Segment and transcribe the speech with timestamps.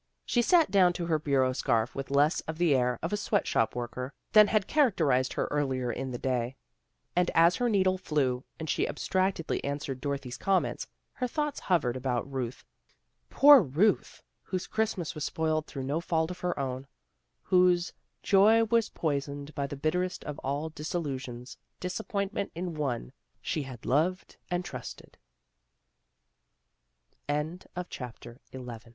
[0.25, 3.45] She sat down to her bureau scarf with less of the air of a sweat
[3.45, 6.55] shop worker, than had characterized her earlier hi the day,
[7.15, 12.27] and as her needle flew, and she abstractedly answered Dorothy's comments, her thoughts hovered about
[12.33, 12.65] Ruth,
[13.29, 16.87] poor Ruth, whose Christ mas was spoiled through no fault of her own,
[17.43, 17.93] whose
[18.23, 24.25] joy was poisoned by the bitterest of all disillusions, disappointment in one she had lov